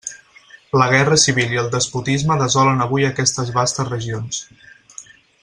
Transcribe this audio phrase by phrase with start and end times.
[0.81, 4.43] La guerra civil i el despotisme desolen avui aquestes vastes regions.